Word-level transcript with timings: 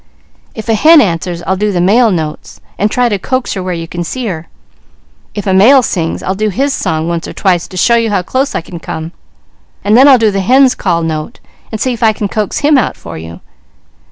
If 0.55 0.67
a 0.67 0.73
hen 0.73 0.99
answers, 0.99 1.43
I'll 1.43 1.55
do 1.55 1.71
the 1.71 1.79
male 1.79 2.09
notes, 2.09 2.59
and 2.79 2.89
try 2.89 3.07
to 3.07 3.19
coax 3.19 3.53
her 3.53 3.61
where 3.61 3.71
you 3.75 3.87
can 3.87 4.03
see. 4.03 4.25
If 5.35 5.45
a 5.45 5.53
male 5.53 5.83
sings, 5.83 6.23
I'll 6.23 6.33
do 6.33 6.49
his 6.49 6.73
song 6.73 7.07
once 7.07 7.27
or 7.27 7.33
twice 7.33 7.67
to 7.67 7.77
show 7.77 7.97
you 7.97 8.09
how 8.09 8.23
close 8.23 8.55
I 8.55 8.61
can 8.61 8.79
come, 8.79 9.11
and 9.83 9.95
then 9.95 10.07
I'll 10.07 10.17
do 10.17 10.31
the 10.31 10.39
hen's 10.41 10.73
call 10.73 11.03
note, 11.03 11.39
and 11.71 11.79
see 11.79 11.93
if 11.93 12.01
I 12.01 12.13
can 12.13 12.29
coax 12.29 12.61
him 12.61 12.79
out 12.79 12.97
for 12.97 13.15
you. 13.19 13.41